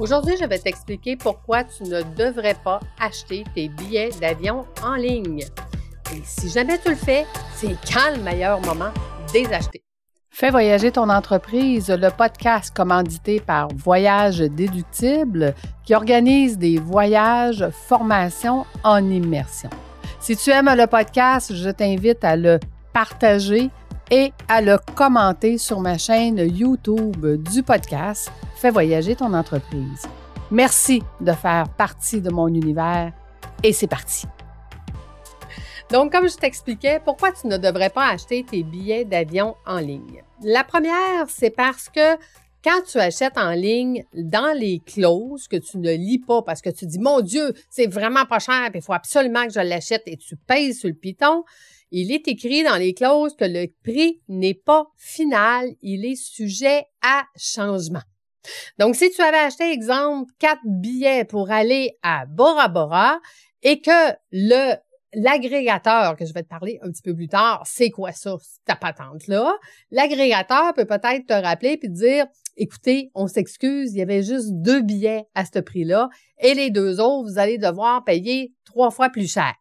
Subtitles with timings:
[0.00, 5.44] Aujourd'hui, je vais t'expliquer pourquoi tu ne devrais pas acheter tes billets d'avion en ligne.
[6.16, 8.92] Et si jamais tu le fais, c'est quand le meilleur moment
[9.28, 9.82] de les acheter?
[10.30, 18.64] Fais voyager ton entreprise, le podcast commandité par Voyage Déductible qui organise des voyages, formations
[18.82, 19.68] en immersion.
[20.18, 22.58] Si tu aimes le podcast, je t'invite à le
[22.94, 23.68] partager
[24.10, 30.02] et à le commenter sur ma chaîne YouTube du podcast Fais voyager ton entreprise.
[30.50, 33.12] Merci de faire partie de mon univers
[33.62, 34.26] et c'est parti.
[35.90, 40.22] Donc, comme je t'expliquais, pourquoi tu ne devrais pas acheter tes billets d'avion en ligne?
[40.42, 42.16] La première, c'est parce que
[42.62, 46.68] quand tu achètes en ligne, dans les clauses que tu ne lis pas parce que
[46.68, 50.16] tu dis, mon Dieu, c'est vraiment pas cher, il faut absolument que je l'achète et
[50.16, 51.44] tu payes sur le piton,
[51.90, 56.84] il est écrit dans les clauses que le prix n'est pas final, il est sujet
[57.02, 58.02] à changement.
[58.78, 63.20] Donc, si tu avais acheté, exemple, quatre billets pour aller à Bora Bora
[63.62, 64.76] et que le
[65.12, 68.76] l'agrégateur que je vais te parler un petit peu plus tard, c'est quoi ça, ta
[68.76, 69.56] patente-là?
[69.90, 72.26] L'agrégateur peut peut-être te rappeler puis te dire,
[72.56, 77.00] écoutez, on s'excuse, il y avait juste deux billets à ce prix-là et les deux
[77.00, 79.52] autres, vous allez devoir payer trois fois plus cher.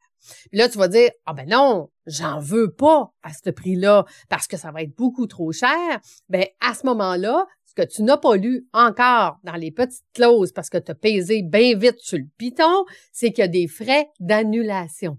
[0.50, 4.48] Puis là, tu vas dire, ah ben non, j'en veux pas à ce prix-là parce
[4.48, 6.00] que ça va être beaucoup trop cher.
[6.30, 10.52] Ben, à ce moment-là, ce que tu n'as pas lu encore dans les petites clauses
[10.52, 13.68] parce que tu as pesé bien vite sur le piton, c'est qu'il y a des
[13.68, 15.18] frais d'annulation.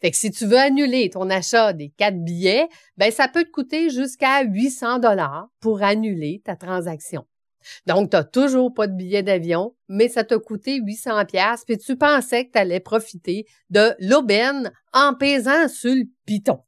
[0.00, 3.50] Fait que si tu veux annuler ton achat des quatre billets, ben ça peut te
[3.50, 7.26] coûter jusqu'à 800 dollars pour annuler ta transaction.
[7.86, 11.78] Donc, tu n'as toujours pas de billet d'avion, mais ça t'a coûté 800 pièces puis
[11.78, 16.60] tu pensais que tu allais profiter de l'aubaine en pesant sur le piton.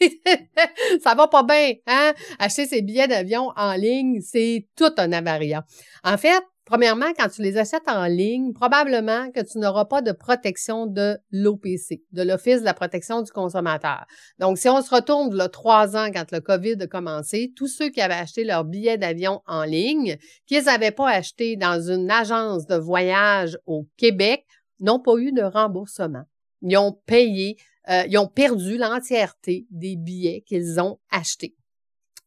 [1.02, 2.14] ça va pas bien, hein?
[2.38, 5.64] Acheter ses billets d'avion en ligne, c'est tout un avaria.
[6.04, 10.12] En fait, Premièrement, quand tu les achètes en ligne, probablement que tu n'auras pas de
[10.12, 14.06] protection de l'OPC, de l'Office de la protection du consommateur.
[14.38, 17.88] Donc, si on se retourne là trois ans quand le COVID a commencé, tous ceux
[17.88, 22.66] qui avaient acheté leur billet d'avion en ligne, qu'ils n'avaient pas acheté dans une agence
[22.66, 24.46] de voyage au Québec,
[24.78, 26.22] n'ont pas eu de remboursement.
[26.62, 27.56] Ils ont payé,
[27.88, 31.56] euh, ils ont perdu l'entièreté des billets qu'ils ont achetés.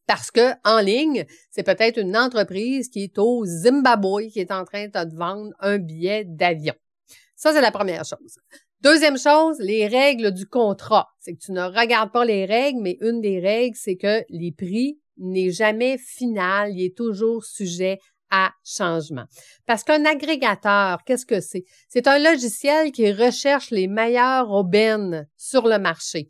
[0.07, 4.65] Parce que en ligne, c'est peut-être une entreprise qui est au Zimbabwe qui est en
[4.65, 6.73] train de te vendre un billet d'avion.
[7.35, 8.37] Ça, c'est la première chose.
[8.81, 11.07] Deuxième chose, les règles du contrat.
[11.19, 14.51] C'est que tu ne regardes pas les règles, mais une des règles, c'est que les
[14.51, 17.99] prix n'est jamais final, il est toujours sujet
[18.29, 19.25] à changement.
[19.65, 21.63] Parce qu'un agrégateur, qu'est-ce que c'est?
[21.87, 26.27] C'est un logiciel qui recherche les meilleures aubaines sur le marché.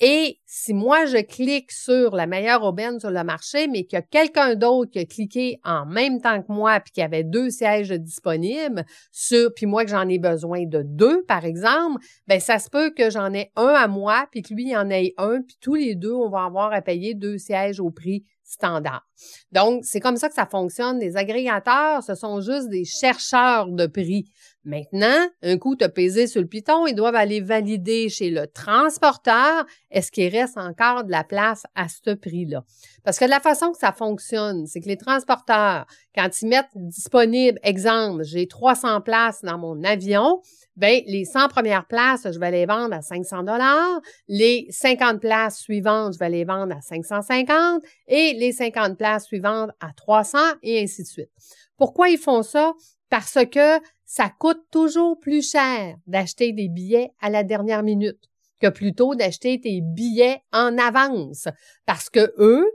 [0.00, 4.02] Et si moi, je clique sur la meilleure aubaine sur le marché, mais qu'il y
[4.02, 7.22] a quelqu'un d'autre qui a cliqué en même temps que moi, puis qu'il y avait
[7.22, 12.40] deux sièges disponibles, sur, puis moi que j'en ai besoin de deux, par exemple, ben
[12.40, 15.14] ça se peut que j'en ai un à moi, puis que lui il en ait
[15.16, 19.06] un, puis tous les deux, on va avoir à payer deux sièges au prix standard.
[19.52, 20.98] Donc, c'est comme ça que ça fonctionne.
[20.98, 24.26] Les agrégateurs, ce sont juste des chercheurs de prix.
[24.64, 28.46] Maintenant, un coup, tu as pesé sur le piton, ils doivent aller valider chez le
[28.46, 32.64] transporteur est-ce qu'il reste encore de la place à ce prix-là.
[33.04, 37.58] Parce que la façon que ça fonctionne, c'est que les transporteurs, quand ils mettent disponible,
[37.62, 40.40] exemple, j'ai 300 places dans mon avion,
[40.76, 45.60] ben les 100 premières places, je vais les vendre à 500 dollars, les 50 places
[45.60, 50.82] suivantes, je vais les vendre à 550 et les 50 places suivantes à 300 et
[50.82, 51.30] ainsi de suite.
[51.76, 52.72] Pourquoi ils font ça?
[53.10, 58.68] Parce que ça coûte toujours plus cher d'acheter des billets à la dernière minute que
[58.68, 61.48] plutôt d'acheter tes billets en avance.
[61.86, 62.66] Parce que eux,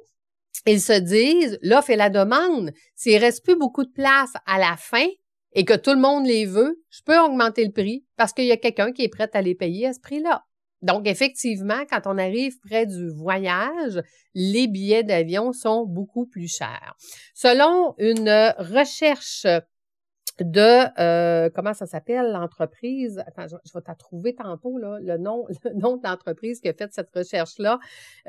[0.65, 4.75] ils se disent, l'offre et la demande, s'il reste plus beaucoup de place à la
[4.77, 5.07] fin
[5.53, 8.51] et que tout le monde les veut, je peux augmenter le prix parce qu'il y
[8.51, 10.43] a quelqu'un qui est prêt à les payer à ce prix-là.
[10.81, 14.01] Donc, effectivement, quand on arrive près du voyage,
[14.33, 16.95] les billets d'avion sont beaucoup plus chers.
[17.33, 19.45] Selon une recherche
[20.43, 23.23] de euh, comment ça s'appelle l'entreprise?
[23.25, 26.73] Attends, je, vais t'en trouver tantôt là, le nom, le nom de l'entreprise qui a
[26.73, 27.79] fait cette recherche-là.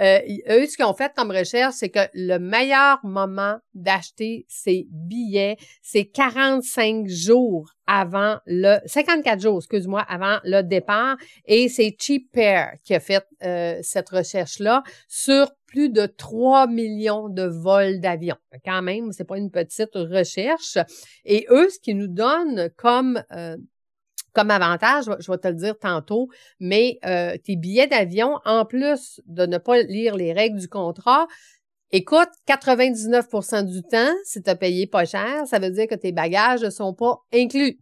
[0.01, 0.19] Euh,
[0.49, 5.57] eux, ce qu'ils ont fait comme recherche, c'est que le meilleur moment d'acheter ces billets,
[5.83, 11.17] c'est 45 jours avant le 54 jours, excuse-moi, avant le départ.
[11.45, 17.29] Et c'est Cheap Pair qui a fait euh, cette recherche-là sur plus de 3 millions
[17.29, 18.37] de vols d'avion.
[18.65, 20.77] Quand même, c'est pas une petite recherche.
[21.25, 23.57] Et eux, ce qu'ils nous donnent comme euh,
[24.33, 26.29] comme avantage, je vais te le dire tantôt,
[26.61, 31.27] mais euh, tes billets d'avion, en plus de ne pas lire les règles du contrat,
[31.93, 36.13] Écoute, 99% du temps, si tu as payé pas cher, ça veut dire que tes
[36.13, 37.81] bagages ne sont pas inclus.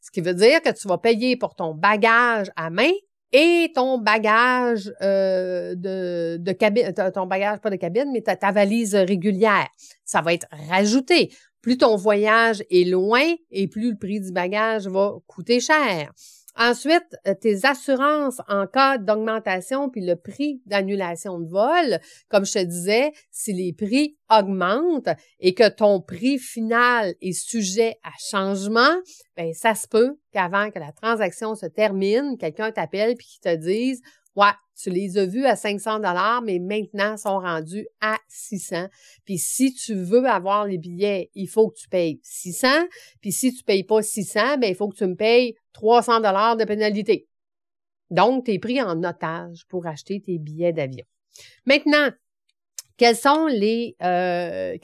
[0.00, 2.92] Ce qui veut dire que tu vas payer pour ton bagage à main
[3.36, 9.66] et ton bagage euh, de, cabine, ton bagage pas de cabine, mais ta valise régulière.
[10.04, 11.32] Ça va être rajouté.
[11.60, 16.12] Plus ton voyage est loin et plus le prix du bagage va coûter cher.
[16.56, 21.98] Ensuite, euh, tes assurances en cas d'augmentation puis le prix d'annulation de vol,
[22.28, 25.08] comme je te disais, si les prix augmentent
[25.40, 28.94] et que ton prix final est sujet à changement,
[29.36, 33.56] ben ça se peut qu'avant que la transaction se termine, quelqu'un t'appelle puis qu'il te
[33.56, 34.00] dise
[34.36, 38.88] Ouais, tu les as vus à 500 dollars, mais maintenant sont rendus à 600.
[39.24, 42.68] Puis si tu veux avoir les billets, il faut que tu payes 600.
[43.20, 46.56] Puis si tu payes pas 600, ben il faut que tu me payes 300 dollars
[46.56, 47.28] de pénalité.
[48.10, 51.04] Donc, tu es pris en otage pour acheter tes billets d'avion.
[51.66, 52.10] Maintenant,
[52.96, 54.76] quelles sont les euh,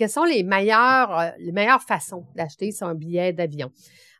[0.44, 3.70] meilleures euh, les meilleures façons d'acheter son billet d'avion?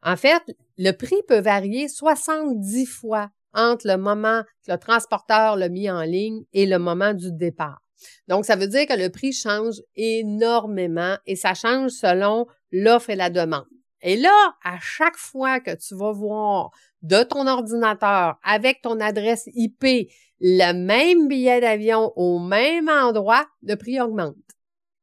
[0.03, 0.43] En fait,
[0.79, 6.03] le prix peut varier 70 fois entre le moment que le transporteur l'a mis en
[6.03, 7.81] ligne et le moment du départ.
[8.29, 13.17] Donc, ça veut dire que le prix change énormément et ça change selon l'offre et
[13.17, 13.67] la demande.
[14.03, 16.71] Et là, à chaque fois que tu vas voir
[17.03, 20.11] de ton ordinateur avec ton adresse IP
[20.41, 24.37] le même billet d'avion au même endroit, le prix augmente.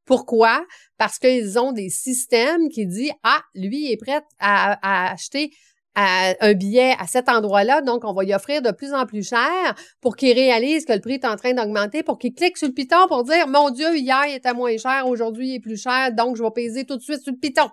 [0.06, 0.66] Pourquoi?
[0.98, 5.52] Parce qu'ils ont des systèmes qui disent, ah, lui est prêt à, à acheter
[6.00, 9.76] un billet à cet endroit-là, donc on va y offrir de plus en plus cher
[10.00, 12.74] pour qu'il réalise que le prix est en train d'augmenter, pour qu'il clique sur le
[12.74, 16.12] piton pour dire Mon Dieu, hier il était moins cher, aujourd'hui il est plus cher,
[16.14, 17.70] donc je vais payer tout de suite sur le piton.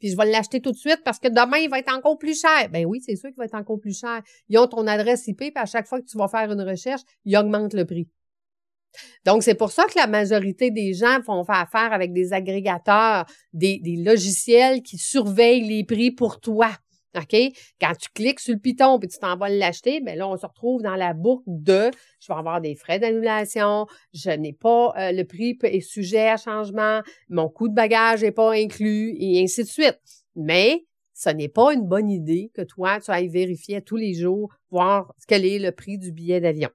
[0.00, 2.40] Puis je vais l'acheter tout de suite parce que demain, il va être encore plus
[2.40, 2.68] cher.
[2.70, 4.22] Ben oui, c'est sûr qu'il va être encore plus cher.
[4.48, 7.02] Ils ont ton adresse IP, puis à chaque fois que tu vas faire une recherche,
[7.24, 8.08] ils augmentent le prix.
[9.26, 13.26] Donc, c'est pour ça que la majorité des gens font faire affaire avec des agrégateurs,
[13.52, 16.70] des logiciels qui surveillent les prix pour toi.
[17.80, 20.46] Quand tu cliques sur le piton puis tu t'en vas l'acheter, bien là, on se
[20.46, 21.90] retrouve dans la boucle de
[22.20, 26.36] je vais avoir des frais d'annulation, je n'ai pas, euh, le prix est sujet à
[26.36, 30.00] changement, mon coût de bagage n'est pas inclus et ainsi de suite.
[30.34, 30.84] Mais
[31.14, 35.14] ce n'est pas une bonne idée que toi, tu ailles vérifier tous les jours, voir
[35.26, 36.68] quel est le prix du billet d'avion.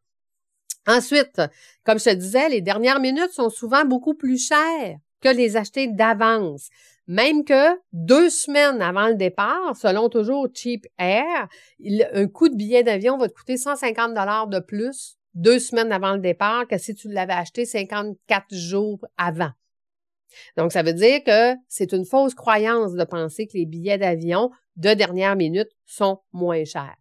[0.87, 1.41] Ensuite,
[1.83, 5.87] comme je te disais, les dernières minutes sont souvent beaucoup plus chères que les acheter
[5.87, 6.69] d'avance.
[7.07, 11.47] Même que deux semaines avant le départ, selon toujours Cheap Air,
[12.13, 16.13] un coût de billet d'avion va te coûter 150 dollars de plus deux semaines avant
[16.13, 19.51] le départ que si tu l'avais acheté 54 jours avant.
[20.57, 24.51] Donc, ça veut dire que c'est une fausse croyance de penser que les billets d'avion
[24.77, 26.95] de dernière minute sont moins chers.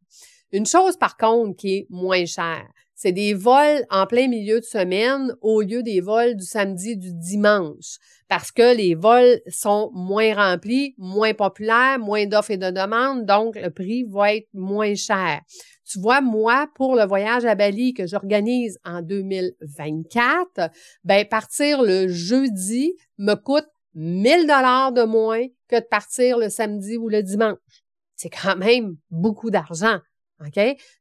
[0.52, 2.66] Une chose, par contre, qui est moins chère,
[3.02, 7.14] c'est des vols en plein milieu de semaine au lieu des vols du samedi du
[7.14, 7.96] dimanche
[8.28, 13.56] parce que les vols sont moins remplis, moins populaires, moins d'offres et de demandes, donc
[13.56, 15.40] le prix va être moins cher.
[15.90, 20.70] Tu vois, moi, pour le voyage à Bali que j'organise en 2024,
[21.02, 26.98] ben partir le jeudi me coûte 1000 dollars de moins que de partir le samedi
[26.98, 27.56] ou le dimanche.
[28.14, 30.00] C'est quand même beaucoup d'argent.
[30.40, 30.58] OK?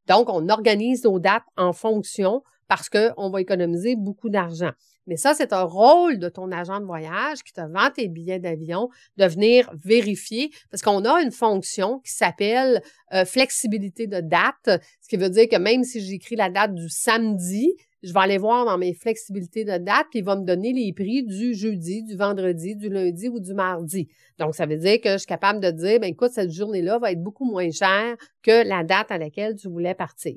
[0.07, 4.71] Donc, on organise nos dates en fonction parce qu'on va économiser beaucoup d'argent.
[5.07, 8.37] Mais ça, c'est un rôle de ton agent de voyage qui te vend tes billets
[8.37, 14.81] d'avion de venir vérifier parce qu'on a une fonction qui s'appelle euh, flexibilité de date,
[15.01, 18.37] ce qui veut dire que même si j'écris la date du samedi, je vais aller
[18.37, 22.03] voir dans mes flexibilités de date, puis il va me donner les prix du jeudi,
[22.03, 24.07] du vendredi, du lundi ou du mardi.
[24.37, 27.11] Donc, ça veut dire que je suis capable de dire, ben écoute, cette journée-là va
[27.11, 30.35] être beaucoup moins chère que la date à laquelle tu voulais partir.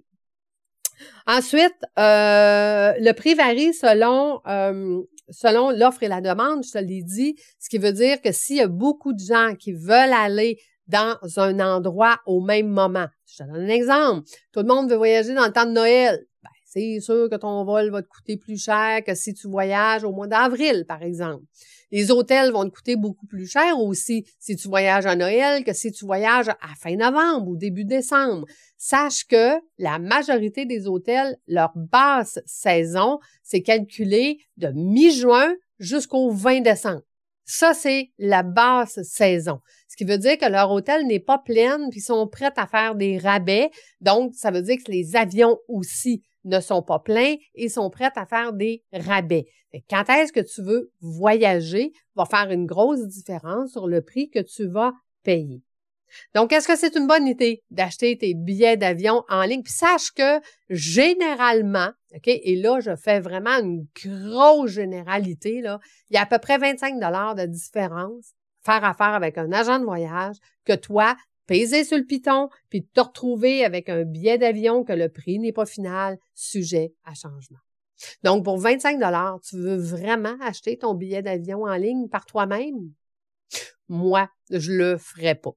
[1.26, 7.02] Ensuite, euh, le prix varie selon euh, selon l'offre et la demande, je te l'ai
[7.02, 10.58] dit, ce qui veut dire que s'il y a beaucoup de gens qui veulent aller
[10.88, 13.06] dans un endroit au même moment.
[13.26, 14.28] Je te donne un exemple.
[14.52, 16.26] Tout le monde veut voyager dans le temps de Noël
[16.72, 20.12] c'est sûr que ton vol va te coûter plus cher que si tu voyages au
[20.12, 21.44] mois d'avril, par exemple.
[21.90, 25.74] Les hôtels vont te coûter beaucoup plus cher aussi si tu voyages à Noël que
[25.74, 28.46] si tu voyages à fin novembre ou début décembre.
[28.78, 36.62] Sache que la majorité des hôtels, leur basse saison, c'est calculé de mi-juin jusqu'au 20
[36.62, 37.02] décembre.
[37.44, 39.58] Ça, c'est la basse saison.
[39.88, 42.94] Ce qui veut dire que leur hôtel n'est pas plein, puis sont prêts à faire
[42.94, 43.68] des rabais.
[44.00, 48.10] Donc, ça veut dire que les avions aussi ne sont pas pleins et sont prêts
[48.16, 49.46] à faire des rabais.
[49.88, 54.40] quand est-ce que tu veux voyager va faire une grosse différence sur le prix que
[54.40, 55.62] tu vas payer.
[56.34, 59.62] Donc, est-ce que c'est une bonne idée d'acheter tes billets d'avion en ligne?
[59.62, 65.80] Puis sache que généralement, OK, et là, je fais vraiment une grosse généralité, là,
[66.10, 68.34] il y a à peu près 25 dollars de différence
[68.64, 73.00] faire affaire avec un agent de voyage que toi, peser sur le piton, puis te
[73.00, 77.58] retrouver avec un billet d'avion que le prix n'est pas final, sujet à changement.
[78.22, 82.92] Donc, pour 25 dollars, tu veux vraiment acheter ton billet d'avion en ligne par toi-même?
[83.88, 85.52] Moi, je le ferai pas.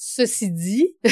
[0.00, 0.94] Ceci dit,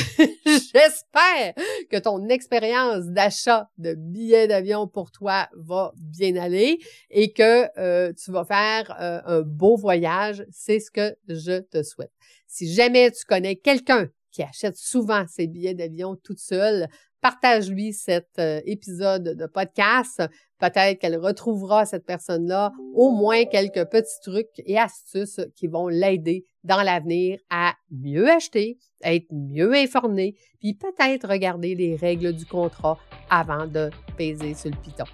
[0.46, 1.54] j'espère
[1.90, 6.78] que ton expérience d'achat de billets d'avion pour toi va bien aller
[7.10, 10.46] et que euh, tu vas faire euh, un beau voyage.
[10.52, 12.12] C'est ce que je te souhaite.
[12.46, 16.86] Si jamais tu connais quelqu'un qui achète souvent ses billets d'avion toute seule,
[17.20, 20.22] partage-lui cet euh, épisode de podcast.
[20.60, 26.46] Peut-être qu'elle retrouvera cette personne-là au moins quelques petits trucs et astuces qui vont l'aider
[26.66, 32.44] dans l'avenir à mieux acheter, à être mieux informé, puis peut-être regarder les règles du
[32.44, 32.98] contrat
[33.30, 35.04] avant de peser sur le piton.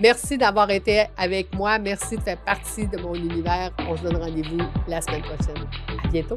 [0.00, 1.78] Merci d'avoir été avec moi.
[1.78, 3.72] Merci de faire partie de mon univers.
[3.88, 5.64] On se donne rendez-vous la semaine prochaine.
[6.04, 6.36] À bientôt.